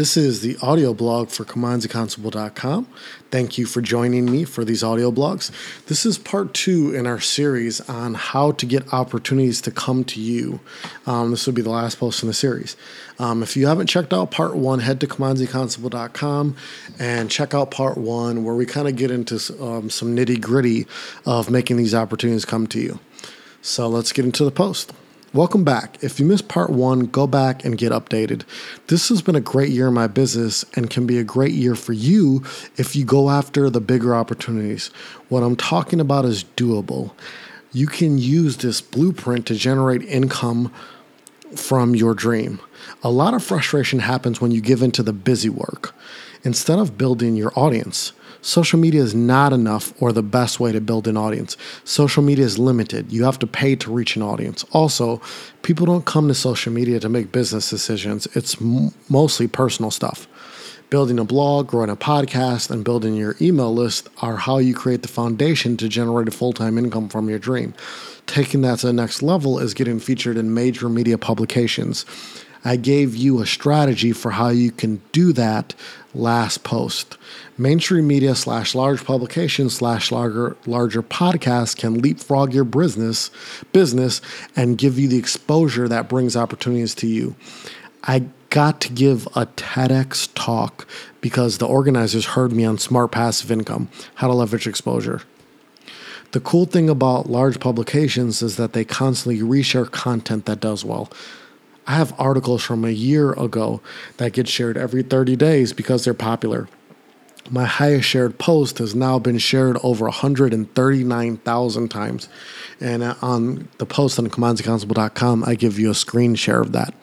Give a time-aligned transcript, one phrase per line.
[0.00, 2.86] This is the audio blog for KimanziConstable.com.
[3.30, 5.50] Thank you for joining me for these audio blogs.
[5.88, 10.18] This is part two in our series on how to get opportunities to come to
[10.18, 10.60] you.
[11.04, 12.78] Um, this will be the last post in the series.
[13.18, 16.56] Um, if you haven't checked out part one, head to KimanziConstable.com
[16.98, 20.86] and check out part one, where we kind of get into um, some nitty gritty
[21.26, 23.00] of making these opportunities come to you.
[23.60, 24.94] So let's get into the post.
[25.32, 26.02] Welcome back.
[26.02, 28.42] If you missed part one, go back and get updated.
[28.88, 31.76] This has been a great year in my business and can be a great year
[31.76, 32.42] for you
[32.76, 34.88] if you go after the bigger opportunities.
[35.28, 37.12] What I'm talking about is doable.
[37.72, 40.72] You can use this blueprint to generate income
[41.54, 42.58] from your dream.
[43.04, 45.94] A lot of frustration happens when you give into the busy work
[46.42, 48.10] instead of building your audience.
[48.42, 51.56] Social media is not enough or the best way to build an audience.
[51.84, 53.12] Social media is limited.
[53.12, 54.64] You have to pay to reach an audience.
[54.72, 55.20] Also,
[55.62, 60.26] people don't come to social media to make business decisions, it's m- mostly personal stuff.
[60.88, 65.02] Building a blog, growing a podcast, and building your email list are how you create
[65.02, 67.74] the foundation to generate a full time income from your dream.
[68.26, 72.04] Taking that to the next level is getting featured in major media publications.
[72.64, 75.74] I gave you a strategy for how you can do that
[76.14, 77.16] last post.
[77.56, 83.30] Mainstream media slash large publications slash larger larger podcasts can leapfrog your business
[83.72, 84.20] business
[84.56, 87.34] and give you the exposure that brings opportunities to you.
[88.04, 90.86] I got to give a TEDx talk
[91.20, 95.22] because the organizers heard me on smart passive income, how to leverage exposure.
[96.32, 101.10] The cool thing about large publications is that they constantly reshare content that does well.
[101.86, 103.80] I have articles from a year ago
[104.18, 106.68] that get shared every 30 days because they're popular.
[107.50, 112.28] My highest shared post has now been shared over 139,000 times.
[112.80, 116.94] And uh, on the post on kimanziconstable.com, I give you a screen share of that.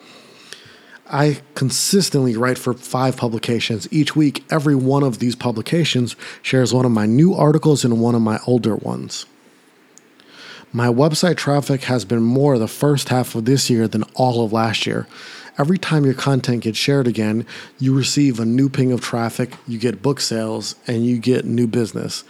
[1.10, 3.88] I consistently write for five publications.
[3.90, 8.14] Each week, every one of these publications shares one of my new articles and one
[8.14, 9.26] of my older ones.
[10.72, 14.52] My website traffic has been more the first half of this year than all of
[14.52, 15.06] last year.
[15.56, 17.46] Every time your content gets shared again,
[17.78, 21.66] you receive a new ping of traffic, you get book sales, and you get new
[21.66, 22.22] business.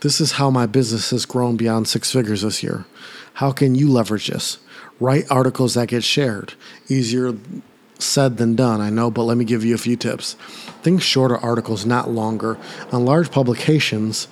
[0.00, 2.86] This is how my business has grown beyond six figures this year.
[3.34, 4.58] How can you leverage this?
[4.98, 6.54] Write articles that get shared.
[6.88, 7.34] Easier
[7.98, 10.34] said than done, I know, but let me give you a few tips.
[10.82, 12.56] Think shorter articles, not longer.
[12.90, 14.28] On large publications,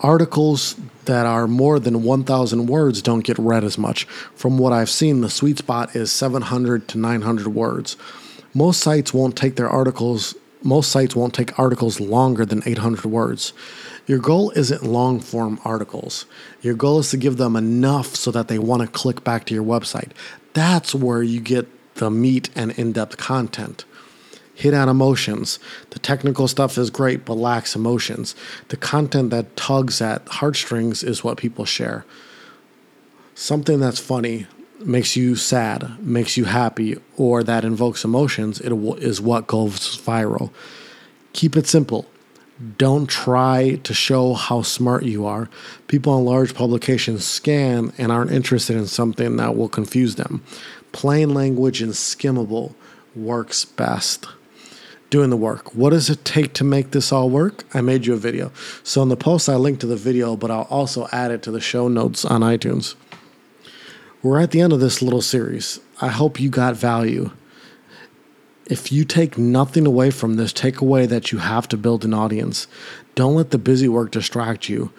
[0.00, 4.04] articles that are more than 1,000 words don't get read as much.
[4.34, 7.96] From what I've seen, the sweet spot is 700 to 900 words.
[8.54, 13.52] Most sites won't take their articles, most sites won't take articles longer than 800 words.
[14.06, 16.26] Your goal isn't long form articles.
[16.60, 19.54] Your goal is to give them enough so that they want to click back to
[19.54, 20.10] your website.
[20.52, 23.84] That's where you get the meat and in depth content
[24.60, 25.58] hit on emotions.
[25.88, 28.34] The technical stuff is great, but lacks emotions.
[28.68, 32.04] The content that tugs at heartstrings is what people share.
[33.34, 34.46] Something that's funny
[34.84, 40.50] makes you sad, makes you happy, or that invokes emotions it is what goes viral.
[41.32, 42.06] Keep it simple.
[42.76, 45.48] Don't try to show how smart you are.
[45.88, 50.44] People on large publications scan and aren't interested in something that will confuse them.
[50.92, 52.74] Plain language and skimmable
[53.14, 54.26] works best
[55.10, 55.74] doing the work.
[55.74, 57.64] What does it take to make this all work?
[57.74, 58.52] I made you a video.
[58.82, 61.50] So in the post, I link to the video, but I'll also add it to
[61.50, 62.94] the show notes on iTunes.
[64.22, 65.80] We're at the end of this little series.
[66.00, 67.32] I hope you got value.
[68.66, 72.14] If you take nothing away from this, take away that you have to build an
[72.14, 72.68] audience.
[73.16, 74.92] Don't let the busy work distract you.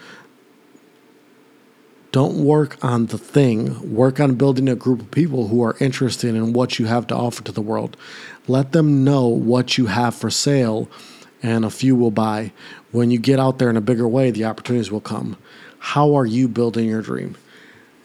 [2.12, 3.96] Don't work on the thing.
[3.96, 7.16] Work on building a group of people who are interested in what you have to
[7.16, 7.96] offer to the world.
[8.48, 10.90] Let them know what you have for sale,
[11.42, 12.52] and a few will buy.
[12.92, 15.38] When you get out there in a bigger way, the opportunities will come.
[15.80, 17.38] How are you building your dream?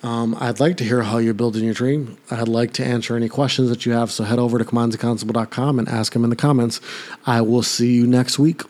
[0.04, 2.16] Um, I'd like to hear how you're building your dream.
[2.30, 4.12] I'd like to answer any questions that you have.
[4.12, 6.80] So head over to kimanziconstable.com and ask them in the comments.
[7.26, 8.62] I will see you next week.